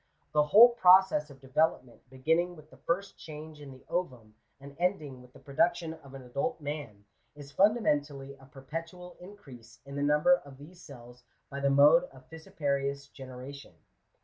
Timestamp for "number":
10.01-10.33